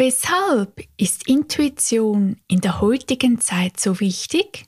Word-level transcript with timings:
Weshalb 0.00 0.80
ist 0.96 1.26
Intuition 1.26 2.36
in 2.46 2.60
der 2.60 2.80
heutigen 2.80 3.40
Zeit 3.40 3.80
so 3.80 3.98
wichtig? 3.98 4.66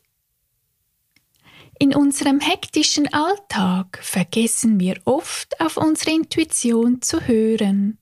In 1.78 1.94
unserem 1.94 2.40
hektischen 2.40 3.06
Alltag 3.14 4.00
vergessen 4.02 4.80
wir 4.80 5.00
oft 5.04 5.60
auf 5.60 5.76
unsere 5.76 6.16
Intuition 6.16 7.00
zu 7.00 7.28
hören. 7.28 7.98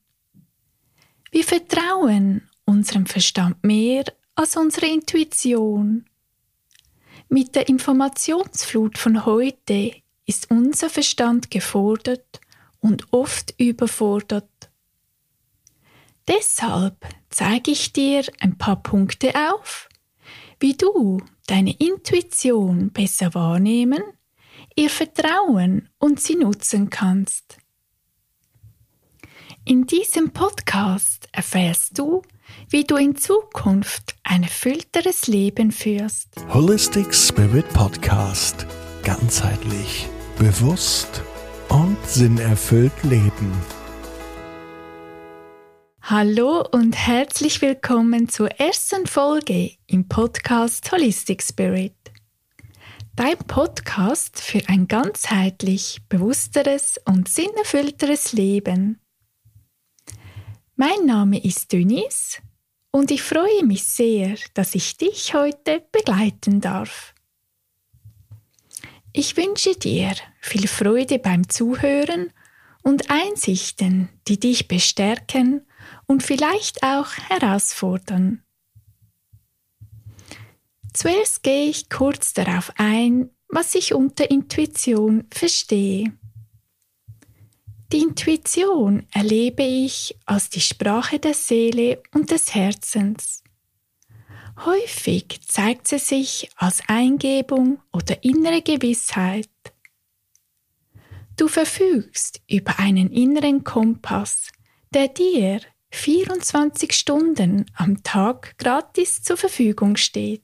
Wir 1.29 1.43
vertrauen 1.43 2.49
unserem 2.65 3.05
Verstand 3.05 3.63
mehr 3.63 4.05
als 4.33 4.57
unserer 4.57 4.87
Intuition. 4.87 6.05
Mit 7.27 7.53
der 7.53 7.69
Informationsflut 7.69 8.97
von 8.97 9.27
heute 9.27 9.91
ist 10.25 10.49
unser 10.49 10.89
Verstand 10.89 11.51
gefordert 11.51 12.41
und 12.79 13.13
oft 13.13 13.53
überfordert. 13.59 14.68
Deshalb 16.29 17.07
zeige 17.31 17.71
ich 17.71 17.91
dir 17.91 18.23
ein 18.39 18.55
paar 18.57 18.83
Punkte 18.83 19.33
auf, 19.51 19.89
wie 20.59 20.73
du 20.73 21.19
deine 21.47 21.75
Intuition 21.75 22.91
besser 22.91 23.33
wahrnehmen, 23.33 24.03
ihr 24.75 24.91
vertrauen 24.91 25.89
und 25.97 26.19
sie 26.21 26.35
nutzen 26.35 26.91
kannst. 26.91 27.57
In 29.65 29.87
diesem 29.87 30.31
Podcast 30.31 31.27
erfährst 31.31 31.97
du, 31.97 32.21
wie 32.69 32.83
du 32.83 32.95
in 32.97 33.15
Zukunft 33.15 34.15
ein 34.23 34.43
erfüllteres 34.43 35.27
Leben 35.27 35.71
führst. 35.71 36.29
Holistic 36.53 37.13
Spirit 37.13 37.67
Podcast. 37.69 38.67
Ganzheitlich, 39.03 40.07
bewusst 40.37 41.23
und 41.69 41.97
sinnerfüllt 42.05 43.03
leben. 43.03 43.51
Hallo 46.11 46.67
und 46.71 46.95
herzlich 46.95 47.61
willkommen 47.61 48.29
zur 48.29 48.49
ersten 48.59 49.05
Folge 49.05 49.73
im 49.85 50.07
Podcast 50.07 50.91
Holistic 50.91 51.43
Spirit. 51.43 51.93
Dein 53.15 53.37
Podcast 53.37 54.41
für 54.41 54.67
ein 54.69 54.87
ganzheitlich 54.87 56.01
bewussteres 56.09 56.99
und 57.05 57.29
sinnerfüllteres 57.29 58.33
Leben. 58.33 58.99
Mein 60.75 61.05
Name 61.05 61.43
ist 61.43 61.71
Denise 61.73 62.39
und 62.89 63.11
ich 63.11 63.21
freue 63.21 63.63
mich 63.63 63.83
sehr, 63.83 64.35
dass 64.55 64.73
ich 64.73 64.97
dich 64.97 65.35
heute 65.35 65.83
begleiten 65.91 66.59
darf. 66.59 67.13
Ich 69.13 69.37
wünsche 69.37 69.75
dir 69.75 70.15
viel 70.41 70.67
Freude 70.67 71.19
beim 71.19 71.47
Zuhören 71.49 72.33
und 72.83 73.09
Einsichten, 73.09 74.09
die 74.27 74.39
dich 74.39 74.67
bestärken 74.67 75.61
und 76.05 76.23
vielleicht 76.23 76.83
auch 76.83 77.13
herausfordern. 77.13 78.43
Zuerst 80.93 81.43
gehe 81.43 81.69
ich 81.69 81.89
kurz 81.89 82.33
darauf 82.33 82.73
ein, 82.77 83.29
was 83.47 83.75
ich 83.75 83.93
unter 83.93 84.29
Intuition 84.29 85.25
verstehe. 85.31 86.13
Die 87.91 88.01
Intuition 88.01 89.07
erlebe 89.11 89.63
ich 89.63 90.15
als 90.25 90.49
die 90.49 90.61
Sprache 90.61 91.19
der 91.19 91.33
Seele 91.33 92.03
und 92.13 92.29
des 92.29 92.53
Herzens. 92.53 93.43
Häufig 94.65 95.39
zeigt 95.47 95.87
sie 95.87 95.99
sich 95.99 96.49
als 96.55 96.81
Eingebung 96.87 97.79
oder 97.93 98.23
innere 98.23 98.61
Gewissheit. 98.61 99.49
Du 101.39 101.47
verfügst 101.47 102.41
über 102.49 102.79
einen 102.79 103.13
inneren 103.13 103.63
Kompass, 103.63 104.49
der 104.93 105.07
dir 105.07 105.61
24 105.91 106.91
Stunden 106.91 107.65
am 107.75 108.03
Tag 108.03 108.57
gratis 108.57 109.23
zur 109.23 109.37
Verfügung 109.37 109.95
steht. 109.95 110.43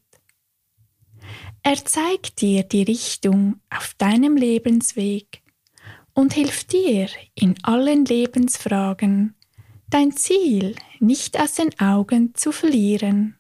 Er 1.64 1.84
zeigt 1.84 2.40
dir 2.40 2.64
die 2.64 2.84
Richtung 2.84 3.60
auf 3.70 3.94
deinem 3.98 4.38
Lebensweg 4.38 5.42
und 6.14 6.32
hilft 6.32 6.72
dir 6.72 7.10
in 7.34 7.62
allen 7.64 8.06
Lebensfragen, 8.06 9.36
dein 9.90 10.16
Ziel 10.16 10.78
nicht 11.02 11.38
aus 11.38 11.56
den 11.56 11.78
Augen 11.78 12.34
zu 12.36 12.54
verlieren. 12.54 13.36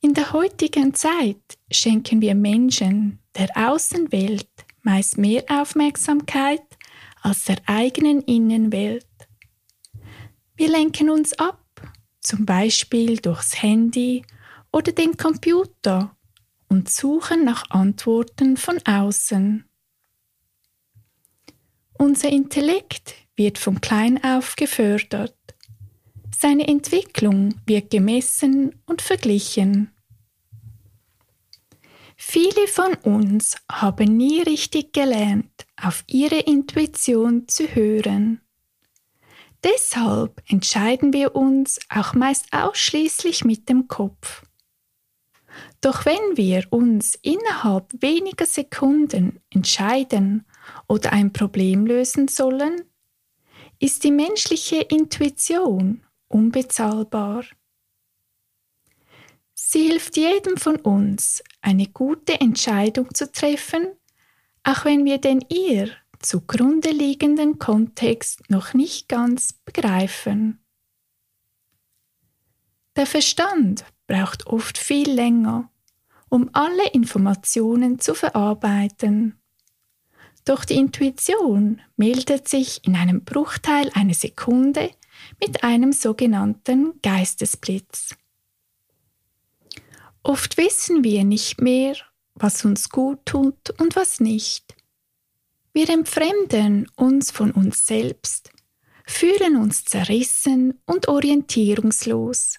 In 0.00 0.14
der 0.14 0.32
heutigen 0.32 0.94
Zeit 0.94 1.58
schenken 1.68 2.20
wir 2.20 2.36
Menschen 2.36 3.18
der 3.36 3.48
Außenwelt 3.56 4.53
meist 4.84 5.18
mehr 5.18 5.44
Aufmerksamkeit 5.48 6.62
als 7.22 7.44
der 7.46 7.58
eigenen 7.66 8.20
Innenwelt. 8.22 9.06
Wir 10.56 10.68
lenken 10.68 11.10
uns 11.10 11.32
ab, 11.34 11.64
zum 12.20 12.46
Beispiel 12.46 13.16
durchs 13.16 13.60
Handy 13.62 14.24
oder 14.72 14.92
den 14.92 15.16
Computer 15.16 16.16
und 16.68 16.90
suchen 16.90 17.44
nach 17.44 17.70
Antworten 17.70 18.56
von 18.56 18.78
außen. 18.84 19.64
Unser 21.98 22.28
Intellekt 22.28 23.14
wird 23.36 23.58
von 23.58 23.80
klein 23.80 24.22
auf 24.22 24.56
gefördert. 24.56 25.36
Seine 26.36 26.66
Entwicklung 26.66 27.54
wird 27.66 27.90
gemessen 27.90 28.82
und 28.86 29.00
verglichen. 29.00 29.93
Viele 32.26 32.66
von 32.66 32.94
uns 32.94 33.54
haben 33.70 34.16
nie 34.16 34.40
richtig 34.40 34.92
gelernt, 34.92 35.66
auf 35.80 36.02
ihre 36.08 36.40
Intuition 36.40 37.46
zu 37.46 37.64
hören. 37.68 38.40
Deshalb 39.62 40.42
entscheiden 40.48 41.12
wir 41.12 41.36
uns 41.36 41.78
auch 41.90 42.14
meist 42.14 42.46
ausschließlich 42.50 43.44
mit 43.44 43.68
dem 43.68 43.86
Kopf. 43.88 44.42
Doch 45.80 46.06
wenn 46.06 46.36
wir 46.36 46.64
uns 46.70 47.14
innerhalb 47.22 47.92
weniger 48.00 48.46
Sekunden 48.46 49.38
entscheiden 49.50 50.44
oder 50.88 51.12
ein 51.12 51.32
Problem 51.32 51.86
lösen 51.86 52.26
sollen, 52.26 52.82
ist 53.78 54.02
die 54.02 54.10
menschliche 54.10 54.80
Intuition 54.80 56.04
unbezahlbar. 56.28 57.44
Sie 59.54 59.88
hilft 59.88 60.16
jedem 60.16 60.56
von 60.56 60.76
uns, 60.76 61.42
eine 61.60 61.86
gute 61.86 62.40
Entscheidung 62.40 63.14
zu 63.14 63.30
treffen, 63.30 63.86
auch 64.64 64.84
wenn 64.84 65.04
wir 65.04 65.18
den 65.18 65.44
ihr 65.48 65.90
zugrunde 66.18 66.90
liegenden 66.90 67.58
Kontext 67.58 68.50
noch 68.50 68.74
nicht 68.74 69.08
ganz 69.08 69.52
begreifen. 69.52 70.58
Der 72.96 73.06
Verstand 73.06 73.84
braucht 74.06 74.46
oft 74.46 74.78
viel 74.78 75.10
länger, 75.10 75.70
um 76.28 76.50
alle 76.52 76.88
Informationen 76.90 78.00
zu 78.00 78.14
verarbeiten. 78.14 79.38
Doch 80.44 80.64
die 80.64 80.74
Intuition 80.74 81.80
meldet 81.96 82.48
sich 82.48 82.84
in 82.86 82.96
einem 82.96 83.24
Bruchteil 83.24 83.90
einer 83.94 84.14
Sekunde 84.14 84.90
mit 85.40 85.64
einem 85.64 85.92
sogenannten 85.92 87.00
Geistesblitz. 87.02 88.14
Oft 90.24 90.56
wissen 90.56 91.04
wir 91.04 91.22
nicht 91.22 91.60
mehr, 91.60 91.96
was 92.34 92.64
uns 92.64 92.88
gut 92.88 93.20
tut 93.26 93.78
und 93.78 93.94
was 93.94 94.20
nicht. 94.20 94.74
Wir 95.74 95.90
entfremden 95.90 96.90
uns 96.96 97.30
von 97.30 97.50
uns 97.50 97.86
selbst, 97.86 98.50
fühlen 99.06 99.56
uns 99.56 99.84
zerrissen 99.84 100.80
und 100.86 101.08
orientierungslos. 101.08 102.58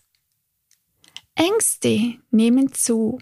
Ängste 1.33 2.19
nehmen 2.29 2.71
zu. 2.71 3.17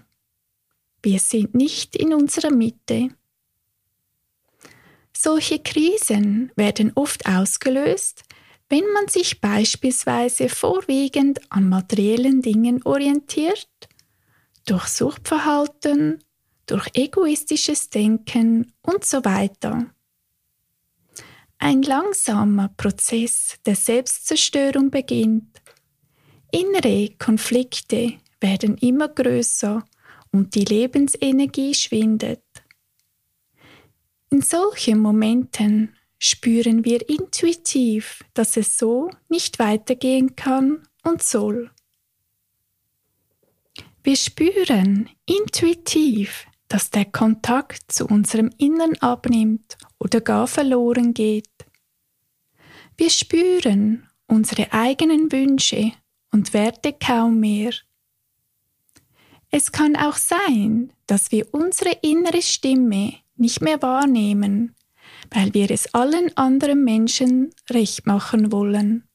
Wir 1.02 1.20
sind 1.20 1.56
nicht 1.56 1.96
in 1.96 2.14
unserer 2.14 2.52
Mitte. 2.52 3.10
Solche 5.16 5.60
Krisen 5.60 6.52
werden 6.58 6.92
oft 6.96 7.26
ausgelöst, 7.28 8.24
wenn 8.68 8.92
man 8.92 9.08
sich 9.08 9.40
beispielsweise 9.40 10.50
vorwiegend 10.50 11.40
an 11.50 11.70
materiellen 11.70 12.42
Dingen 12.42 12.82
orientiert, 12.84 13.70
durch 14.66 14.88
Suchtverhalten 14.88 16.24
durch 16.66 16.88
egoistisches 16.94 17.90
Denken 17.90 18.74
und 18.82 19.04
so 19.06 19.24
weiter. 19.26 19.94
Ein 21.58 21.82
langsamer 21.82 22.70
Prozess 22.76 23.58
der 23.66 23.76
Selbstzerstörung 23.76 24.92
beginnt. 24.92 25.62
Innere 26.52 27.10
Konflikte 27.18 28.14
werden 28.40 28.78
immer 28.78 29.08
größer 29.08 29.84
und 30.32 30.56
die 30.56 30.66
Lebensenergie 30.66 31.74
schwindet. 31.74 32.44
In 34.30 34.42
solchen 34.42 35.00
Momenten 35.00 35.96
spüren 36.20 36.84
wir 36.84 37.08
intuitiv, 37.08 38.24
dass 38.34 38.58
es 38.58 38.78
so 38.78 39.10
nicht 39.30 39.60
weitergehen 39.60 40.36
kann 40.36 40.84
und 41.04 41.22
soll. 41.22 41.72
Wir 44.04 44.18
spüren 44.18 45.10
intuitiv, 45.26 46.46
dass 46.68 46.90
der 46.90 47.06
Kontakt 47.06 47.90
zu 47.90 48.06
unserem 48.06 48.50
Innern 48.58 48.98
abnimmt 48.98 49.78
oder 49.98 50.20
gar 50.20 50.46
verloren 50.48 51.14
geht. 51.14 51.48
Wir 52.98 53.10
spüren 53.10 54.10
unsere 54.28 54.74
eigenen 54.74 55.32
Wünsche 55.32 55.94
und 56.32 56.54
Werte 56.54 56.92
kaum 56.92 57.40
mehr. 57.40 57.72
Es 59.50 59.72
kann 59.72 59.96
auch 59.96 60.18
sein, 60.18 60.92
dass 61.08 61.32
wir 61.32 61.54
unsere 61.54 61.92
innere 62.02 62.42
Stimme 62.42 63.14
nicht 63.38 63.62
mehr 63.62 63.82
wahrnehmen, 63.82 64.76
weil 65.30 65.54
wir 65.54 65.72
es 65.72 65.94
allen 65.94 66.36
anderen 66.36 66.84
Menschen 66.84 67.54
recht 67.70 68.06
machen 68.06 68.52
wollen. 68.52 69.08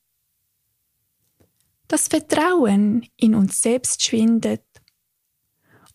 Das 1.88 2.08
Vertrauen 2.08 3.06
in 3.17 3.35
uns 3.35 3.62
selbst 3.62 4.05
schwindet. 4.05 4.67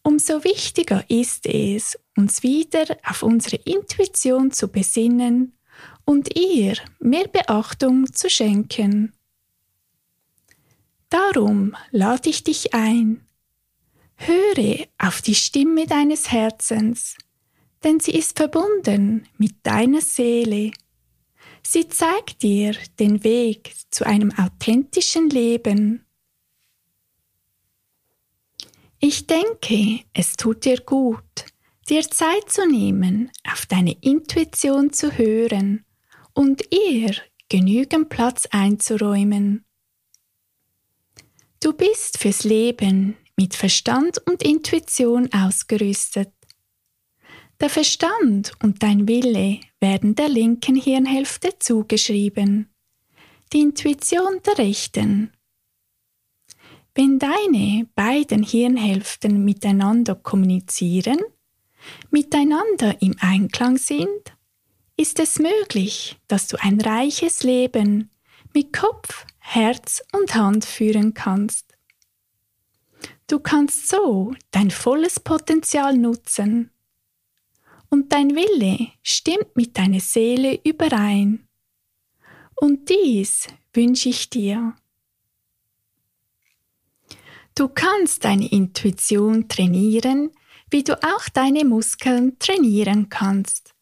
Umso 0.03 0.43
wichtiger 0.43 1.09
ist 1.09 1.45
es, 1.45 1.97
uns 2.17 2.43
wieder 2.43 2.97
auf 3.07 3.23
unsere 3.23 3.55
Intuition 3.55 4.51
zu 4.51 4.67
besinnen 4.67 5.53
und 6.05 6.37
ihr 6.37 6.75
mehr 6.99 7.27
Beachtung 7.29 8.11
zu 8.13 8.29
schenken. 8.29 9.13
Darum 11.09 11.75
lade 11.91 12.29
ich 12.29 12.43
dich 12.43 12.73
ein, 12.73 13.25
höre 14.15 14.85
auf 14.97 15.21
die 15.21 15.35
Stimme 15.35 15.87
deines 15.87 16.31
Herzens, 16.31 17.15
denn 17.83 17.99
sie 17.99 18.11
ist 18.11 18.37
verbunden 18.37 19.27
mit 19.37 19.55
deiner 19.63 20.01
Seele. 20.01 20.71
Sie 21.65 21.87
zeigt 21.87 22.41
dir 22.43 22.75
den 22.99 23.23
Weg 23.23 23.73
zu 23.89 24.05
einem 24.05 24.31
authentischen 24.37 25.29
Leben. 25.29 26.05
Ich 29.05 29.27
denke, 29.27 29.99
es 30.13 30.37
tut 30.37 30.63
dir 30.63 30.79
gut, 30.79 31.45
dir 31.89 32.09
Zeit 32.09 32.49
zu 32.49 32.65
nehmen, 32.65 33.29
auf 33.51 33.65
deine 33.65 33.97
Intuition 33.99 34.93
zu 34.93 35.17
hören 35.17 35.83
und 36.31 36.63
ihr 36.71 37.13
genügend 37.49 38.07
Platz 38.07 38.45
einzuräumen. 38.49 39.65
Du 41.61 41.73
bist 41.73 42.17
fürs 42.17 42.45
Leben 42.45 43.17
mit 43.35 43.55
Verstand 43.55 44.25
und 44.25 44.41
Intuition 44.41 45.27
ausgerüstet. 45.33 46.31
Der 47.59 47.69
Verstand 47.69 48.53
und 48.63 48.83
dein 48.83 49.05
Wille 49.09 49.59
werden 49.81 50.15
der 50.15 50.29
linken 50.29 50.77
Hirnhälfte 50.77 51.59
zugeschrieben, 51.59 52.73
die 53.51 53.59
Intuition 53.63 54.39
der 54.45 54.59
rechten. 54.59 55.33
Wenn 56.95 57.17
deine 57.17 57.87
beiden 57.95 58.43
Hirnhälften 58.43 59.43
miteinander 59.43 60.13
kommunizieren, 60.13 61.19
miteinander 62.11 63.01
im 63.01 63.15
Einklang 63.19 63.77
sind, 63.77 64.33
ist 64.95 65.19
es 65.19 65.39
möglich, 65.39 66.19
dass 66.27 66.47
du 66.47 66.57
ein 66.61 66.79
reiches 66.79 67.41
Leben 67.43 68.11
mit 68.53 68.73
Kopf, 68.73 69.25
Herz 69.39 70.03
und 70.11 70.35
Hand 70.35 70.65
führen 70.65 71.15
kannst. 71.15 71.73
Du 73.27 73.39
kannst 73.39 73.89
so 73.89 74.33
dein 74.51 74.69
volles 74.69 75.19
Potenzial 75.19 75.97
nutzen 75.97 76.69
und 77.89 78.13
dein 78.13 78.35
Wille 78.35 78.89
stimmt 79.01 79.55
mit 79.55 79.77
deiner 79.77 79.99
Seele 79.99 80.59
überein. 80.63 81.47
Und 82.55 82.89
dies 82.89 83.47
wünsche 83.73 84.09
ich 84.09 84.29
dir. 84.29 84.75
Du 87.55 87.67
kannst 87.67 88.25
deine 88.25 88.51
Intuition 88.51 89.47
trainieren, 89.47 90.31
wie 90.71 90.83
du 90.83 91.01
auch 91.03 91.29
deine 91.29 91.65
Muskeln 91.65 92.37
trainieren 92.39 93.09
kannst. 93.09 93.73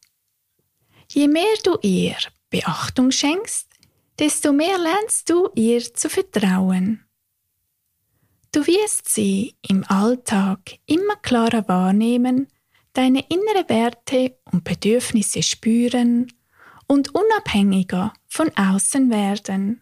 Je 1.09 1.27
mehr 1.27 1.55
du 1.63 1.77
ihr 1.81 2.15
Beachtung 2.49 3.11
schenkst, 3.11 3.69
desto 4.19 4.51
mehr 4.51 4.77
lernst 4.77 5.29
du 5.29 5.49
ihr 5.55 5.81
zu 5.93 6.09
vertrauen. 6.09 7.05
Du 8.51 8.67
wirst 8.67 9.07
sie 9.07 9.55
im 9.65 9.85
Alltag 9.85 10.59
immer 10.85 11.15
klarer 11.15 11.67
wahrnehmen, 11.69 12.47
deine 12.91 13.23
innere 13.29 13.69
Werte 13.69 14.37
und 14.51 14.65
Bedürfnisse 14.65 15.41
spüren 15.41 16.31
und 16.87 17.15
unabhängiger 17.15 18.13
von 18.27 18.51
außen 18.57 19.09
werden. 19.09 19.81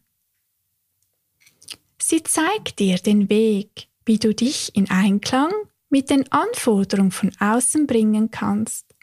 Sie 2.12 2.24
zeigt 2.24 2.80
dir 2.80 2.98
den 2.98 3.30
Weg, 3.30 3.88
wie 4.04 4.18
du 4.18 4.34
dich 4.34 4.76
in 4.76 4.90
Einklang 4.90 5.54
mit 5.92 6.10
den 6.10 6.32
Anforderungen 6.32 7.12
von 7.12 7.32
außen 7.40 7.86
bringen 7.86 8.32
kannst. 8.32 8.96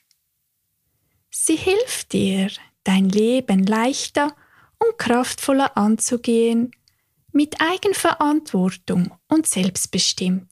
Sie 1.31 1.55
hilft 1.55 2.13
dir, 2.13 2.51
dein 2.83 3.09
Leben 3.09 3.65
leichter 3.65 4.35
und 4.81 4.99
kraftvoller 4.99 5.77
anzugehen, 5.77 6.73
mit 7.31 7.61
Eigenverantwortung 7.61 9.15
und 9.29 9.47
selbstbestimmt. 9.47 10.51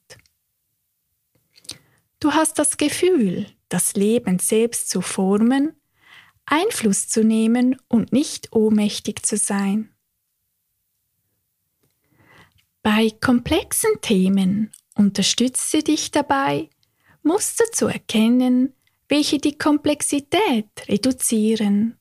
Du 2.20 2.34
hast 2.34 2.60
das 2.60 2.76
Gefühl, 2.76 3.48
das 3.68 3.94
Leben 3.94 4.38
selbst 4.38 4.90
zu 4.90 5.00
formen, 5.00 5.74
Einfluss 6.46 7.08
zu 7.08 7.24
nehmen 7.24 7.76
und 7.88 8.12
nicht 8.12 8.52
ohnmächtig 8.52 9.26
zu 9.26 9.38
sein. 9.38 9.93
Bei 12.84 13.08
komplexen 13.18 13.98
Themen 14.02 14.70
unterstützt 14.94 15.70
sie 15.70 15.82
dich 15.82 16.10
dabei, 16.10 16.68
Muster 17.22 17.64
zu 17.72 17.86
erkennen, 17.86 18.74
welche 19.08 19.38
die 19.38 19.56
Komplexität 19.56 20.68
reduzieren. 20.86 21.98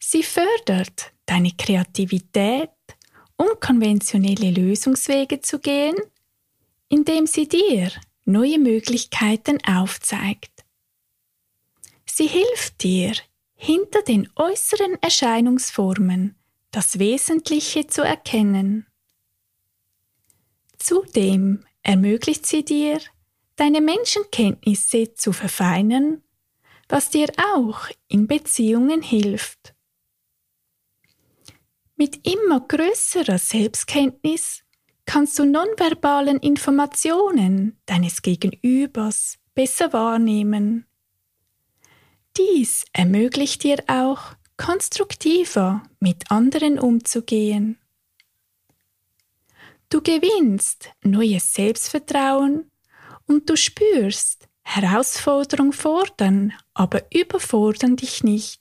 Sie 0.00 0.24
fördert 0.24 1.12
deine 1.26 1.52
Kreativität, 1.52 2.70
unkonventionelle 3.36 4.50
Lösungswege 4.50 5.40
zu 5.40 5.60
gehen, 5.60 5.94
indem 6.88 7.28
sie 7.28 7.46
dir 7.46 7.92
neue 8.24 8.58
Möglichkeiten 8.58 9.58
aufzeigt. 9.64 10.64
Sie 12.04 12.26
hilft 12.26 12.82
dir, 12.82 13.12
hinter 13.54 14.02
den 14.02 14.28
äußeren 14.34 15.00
Erscheinungsformen 15.00 16.34
das 16.72 16.98
Wesentliche 16.98 17.86
zu 17.86 18.02
erkennen. 18.02 18.85
Zudem 20.86 21.64
ermöglicht 21.82 22.46
sie 22.46 22.64
dir, 22.64 23.00
deine 23.56 23.80
Menschenkenntnisse 23.80 25.14
zu 25.14 25.32
verfeinern, 25.32 26.22
was 26.88 27.10
dir 27.10 27.26
auch 27.56 27.88
in 28.06 28.28
Beziehungen 28.28 29.02
hilft. 29.02 29.74
Mit 31.96 32.24
immer 32.24 32.60
größerer 32.60 33.36
Selbstkenntnis 33.36 34.62
kannst 35.06 35.36
du 35.40 35.44
nonverbalen 35.44 36.38
Informationen 36.38 37.80
deines 37.86 38.22
Gegenübers 38.22 39.38
besser 39.56 39.92
wahrnehmen. 39.92 40.86
Dies 42.36 42.84
ermöglicht 42.92 43.64
dir 43.64 43.82
auch, 43.88 44.36
konstruktiver 44.56 45.82
mit 45.98 46.30
anderen 46.30 46.78
umzugehen. 46.78 47.76
Du 49.88 50.02
gewinnst 50.02 50.90
neues 51.02 51.54
Selbstvertrauen 51.54 52.70
und 53.26 53.48
du 53.48 53.56
spürst, 53.56 54.48
Herausforderungen 54.62 55.72
fordern, 55.72 56.52
aber 56.74 57.02
überfordern 57.14 57.96
dich 57.96 58.24
nicht. 58.24 58.60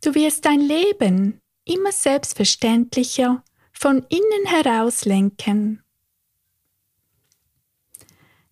Du 0.00 0.14
wirst 0.14 0.44
dein 0.44 0.60
Leben 0.60 1.40
immer 1.64 1.90
selbstverständlicher 1.90 3.42
von 3.72 4.06
innen 4.08 4.46
heraus 4.46 5.04
lenken. 5.04 5.82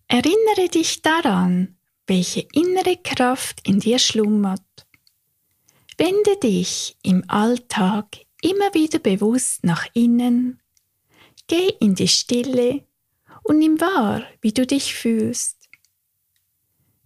Erinnere 0.07 0.69
dich 0.69 1.01
daran, 1.01 1.77
welche 2.05 2.45
innere 2.51 2.97
Kraft 2.97 3.65
in 3.67 3.79
dir 3.79 3.97
schlummert. 3.97 4.61
Wende 5.97 6.37
dich 6.37 6.97
im 7.01 7.23
Alltag 7.29 8.17
immer 8.41 8.73
wieder 8.73 8.99
bewusst 8.99 9.63
nach 9.63 9.87
innen, 9.93 10.59
geh 11.47 11.69
in 11.79 11.95
die 11.95 12.07
Stille 12.07 12.85
und 13.43 13.59
nimm 13.59 13.79
wahr, 13.79 14.23
wie 14.41 14.53
du 14.53 14.65
dich 14.65 14.93
fühlst. 14.93 15.69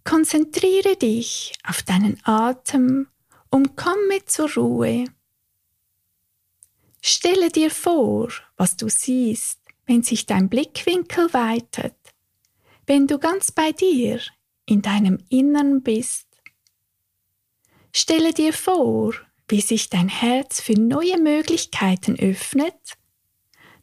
Konzentriere 0.04 0.96
dich 0.96 1.52
auf 1.64 1.82
deinen 1.82 2.18
Atem 2.24 3.08
und 3.50 3.76
komme 3.76 4.24
zur 4.24 4.52
Ruhe. 4.54 5.04
Stelle 7.00 7.50
dir 7.50 7.70
vor, 7.70 8.30
was 8.56 8.76
du 8.76 8.88
siehst, 8.88 9.60
wenn 9.86 10.02
sich 10.02 10.26
dein 10.26 10.48
Blickwinkel 10.48 11.32
weitet, 11.32 11.96
wenn 12.86 13.06
du 13.06 13.18
ganz 13.18 13.52
bei 13.52 13.72
dir 13.72 14.20
in 14.66 14.82
deinem 14.82 15.18
Innern 15.28 15.82
bist. 15.82 16.26
Stelle 17.92 18.32
dir 18.34 18.52
vor, 18.52 19.14
wie 19.48 19.62
sich 19.62 19.88
dein 19.88 20.08
Herz 20.08 20.60
für 20.60 20.74
neue 20.74 21.18
Möglichkeiten 21.18 22.18
öffnet. 22.18 22.97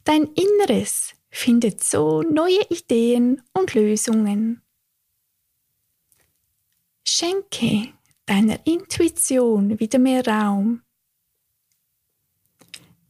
Dein 0.05 0.29
Inneres 0.33 1.13
findet 1.29 1.83
so 1.83 2.21
neue 2.21 2.61
Ideen 2.69 3.41
und 3.51 3.73
Lösungen. 3.73 4.61
Schenke 7.05 7.93
deiner 8.25 8.65
Intuition 8.65 9.79
wieder 9.79 9.99
mehr 9.99 10.25
Raum 10.25 10.85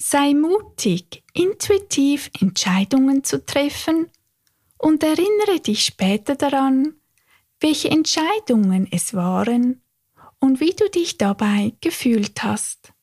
Sei 0.08 0.36
mutig, 0.36 1.24
intuitiv 1.34 2.30
Entscheidungen 2.40 3.24
zu 3.24 3.44
treffen 3.44 4.12
und 4.78 5.04
erinnere 5.04 5.60
dich 5.60 5.84
später 5.84 6.36
daran, 6.36 6.94
welche 7.60 7.90
Entscheidungen 7.90 8.88
es 8.92 9.16
waren 9.16 9.82
und 10.40 10.60
wie 10.60 10.76
du 10.76 10.90
dich 10.92 11.18
dabei 11.18 11.74
gefühlt 11.82 12.44
hast. 12.44 12.94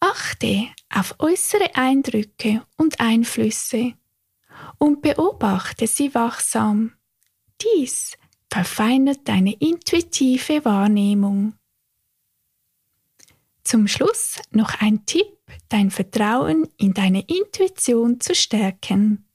Achte 0.00 0.68
auf 0.88 1.14
äußere 1.18 1.74
Eindrücke 1.74 2.66
und 2.78 3.00
Einflüsse 3.00 3.92
und 4.78 5.02
beobachte 5.02 5.86
sie 5.86 6.14
wachsam. 6.14 6.94
Dies 7.60 8.16
verfeinert 8.50 9.28
deine 9.28 9.52
intuitive 9.52 10.64
Wahrnehmung. 10.64 11.54
Zum 13.62 13.86
Schluss 13.86 14.40
noch 14.50 14.80
ein 14.80 15.04
Tipp, 15.04 15.38
dein 15.68 15.90
Vertrauen 15.90 16.66
in 16.78 16.94
deine 16.94 17.20
Intuition 17.20 18.20
zu 18.20 18.34
stärken. 18.34 19.28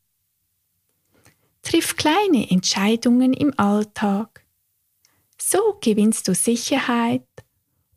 Triff 1.61 1.95
kleine 1.95 2.49
Entscheidungen 2.49 3.33
im 3.33 3.57
Alltag. 3.57 4.45
So 5.39 5.77
gewinnst 5.79 6.27
du 6.27 6.33
Sicherheit 6.33 7.27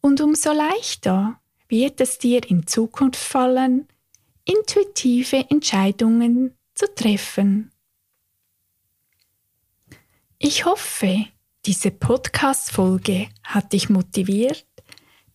und 0.00 0.20
umso 0.20 0.52
leichter 0.52 1.40
wird 1.68 2.00
es 2.00 2.18
dir 2.18 2.48
in 2.48 2.66
Zukunft 2.66 3.20
fallen, 3.20 3.87
intuitive 4.44 5.44
Entscheidungen 5.50 6.56
zu 6.75 6.87
treffen. 6.94 7.70
Ich 10.38 10.64
hoffe, 10.64 11.26
diese 11.66 11.90
Podcast-Folge 11.90 13.28
hat 13.42 13.72
dich 13.72 13.90
motiviert, 13.90 14.66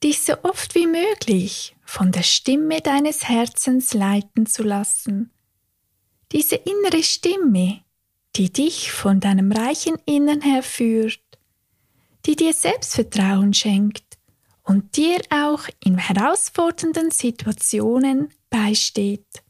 dich 0.04 0.22
so 0.22 0.34
oft 0.44 0.76
wie 0.76 0.88
möglich 0.88 1.76
von 1.86 2.12
der 2.12 2.24
Stimme 2.24 2.82
deines 2.82 3.28
Herzens 3.28 3.94
leiten 3.94 4.46
zu 4.46 4.64
lassen. 4.64 5.32
Diese 6.32 6.56
innere 6.56 7.04
Stimme, 7.04 7.84
die 8.36 8.52
dich 8.52 8.92
von 8.92 9.20
deinem 9.20 9.52
reichen 9.52 9.98
Innern 10.06 10.42
her 10.42 10.64
führt, 10.64 11.22
die 12.26 12.36
dir 12.36 12.54
Selbstvertrauen 12.54 13.54
schenkt 13.54 14.13
und 14.64 14.96
dir 14.96 15.22
auch 15.30 15.68
in 15.84 15.98
herausfordernden 15.98 17.12
Situationen 17.12 18.30
beisteht. 18.50 19.44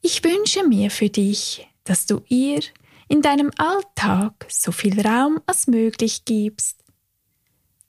Ich 0.00 0.22
wünsche 0.22 0.66
mir 0.66 0.90
für 0.90 1.08
dich, 1.08 1.66
dass 1.84 2.06
du 2.06 2.22
ihr 2.28 2.60
in 3.08 3.22
deinem 3.22 3.50
Alltag 3.56 4.46
so 4.48 4.72
viel 4.72 5.00
Raum 5.00 5.40
als 5.46 5.66
möglich 5.66 6.24
gibst, 6.24 6.84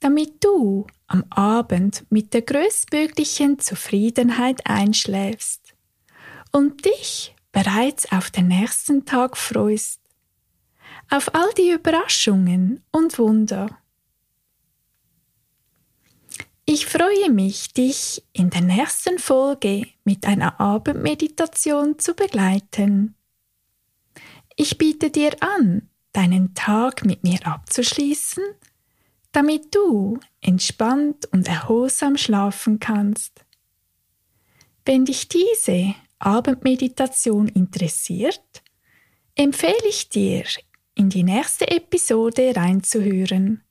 damit 0.00 0.44
du 0.44 0.86
am 1.06 1.24
Abend 1.30 2.04
mit 2.10 2.34
der 2.34 2.42
größtmöglichen 2.42 3.58
Zufriedenheit 3.58 4.66
einschläfst 4.66 5.74
und 6.52 6.84
dich 6.84 7.34
bereits 7.52 8.10
auf 8.12 8.30
den 8.30 8.48
nächsten 8.48 9.04
Tag 9.04 9.36
freust, 9.36 10.00
auf 11.10 11.34
all 11.34 11.52
die 11.56 11.70
Überraschungen 11.70 12.82
und 12.92 13.18
Wunder, 13.18 13.78
ich 16.66 16.86
freue 16.86 17.30
mich, 17.30 17.72
dich 17.72 18.24
in 18.32 18.50
der 18.50 18.60
nächsten 18.60 19.18
Folge 19.18 19.86
mit 20.04 20.26
einer 20.26 20.60
Abendmeditation 20.60 21.98
zu 21.98 22.14
begleiten. 22.14 23.14
Ich 24.56 24.76
biete 24.76 25.10
dir 25.10 25.36
an, 25.40 25.88
deinen 26.12 26.54
Tag 26.54 27.04
mit 27.04 27.22
mir 27.22 27.38
abzuschließen, 27.46 28.42
damit 29.30 29.74
du 29.74 30.18
entspannt 30.40 31.26
und 31.32 31.46
erholsam 31.46 32.16
schlafen 32.16 32.80
kannst. 32.80 33.44
Wenn 34.84 35.04
dich 35.04 35.28
diese 35.28 35.94
Abendmeditation 36.18 37.46
interessiert, 37.46 38.62
empfehle 39.36 39.88
ich 39.88 40.08
dir, 40.08 40.44
in 40.94 41.10
die 41.10 41.22
nächste 41.22 41.70
Episode 41.70 42.56
reinzuhören. 42.56 43.65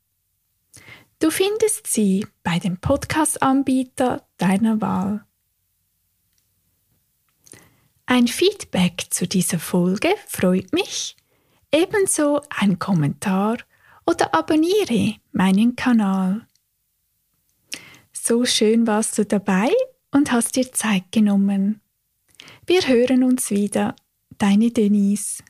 Du 1.25 1.31
findest 1.31 1.87
sie 1.87 2.23
bei 2.43 2.59
dem 2.59 2.77
Podcast-Anbieter 2.77 4.27
deiner 4.37 4.79
Wahl. 4.79 5.25
Ein 8.05 8.27
Feedback 8.27 9.07
zu 9.09 9.27
dieser 9.27 9.57
Folge 9.57 10.13
freut 10.27 10.71
mich, 10.71 11.15
ebenso 11.71 12.41
ein 12.51 12.77
Kommentar 12.77 13.57
oder 14.05 14.35
abonniere 14.35 15.15
meinen 15.31 15.75
Kanal. 15.75 16.45
So 18.13 18.45
schön 18.45 18.85
warst 18.85 19.17
du 19.17 19.25
dabei 19.25 19.71
und 20.11 20.31
hast 20.31 20.55
dir 20.55 20.71
Zeit 20.73 21.11
genommen. 21.11 21.81
Wir 22.67 22.87
hören 22.87 23.23
uns 23.23 23.49
wieder. 23.49 23.95
Deine 24.37 24.69
Denise. 24.69 25.43